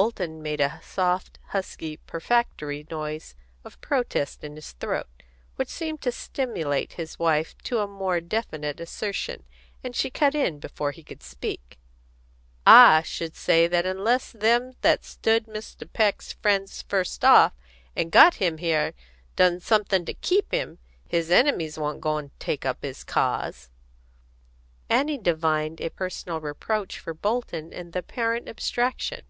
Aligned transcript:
Bolton 0.00 0.40
made 0.40 0.60
a 0.60 0.78
soft 0.80 1.40
husky 1.46 1.96
prefatory 1.96 2.86
noise 2.88 3.34
of 3.64 3.80
protest 3.80 4.44
in 4.44 4.54
his 4.54 4.70
throat, 4.70 5.08
which 5.56 5.68
seemed 5.68 6.00
to 6.02 6.12
stimulate 6.12 6.92
his 6.92 7.18
wife 7.18 7.58
to 7.64 7.80
a 7.80 7.88
more 7.88 8.20
definite 8.20 8.78
assertion, 8.78 9.42
and 9.82 9.96
she 9.96 10.08
cut 10.08 10.36
in 10.36 10.60
before 10.60 10.92
he 10.92 11.02
could 11.02 11.20
speak 11.24 11.80
"I 12.64 13.02
should 13.02 13.34
say 13.34 13.66
that 13.66 13.84
unless 13.86 14.30
them 14.30 14.74
that 14.82 15.04
stood 15.04 15.46
Mr. 15.46 15.92
Peck's 15.92 16.32
friends 16.34 16.82
first 16.82 17.24
off, 17.24 17.52
and 17.96 18.12
got 18.12 18.34
him 18.36 18.58
here, 18.58 18.94
done 19.34 19.58
something 19.58 20.04
to 20.04 20.14
keep 20.14 20.52
him, 20.52 20.78
his 21.08 21.28
enemies 21.28 21.76
wa'n't 21.76 22.02
goin' 22.02 22.28
to 22.28 22.36
take 22.38 22.64
up 22.64 22.84
his 22.84 23.02
cause." 23.02 23.68
Annie 24.88 25.18
divined 25.18 25.80
a 25.80 25.90
personal 25.90 26.38
reproach 26.40 27.00
for 27.00 27.14
Bolton 27.14 27.72
in 27.72 27.90
the 27.90 27.98
apparent 27.98 28.48
abstraction. 28.48 29.22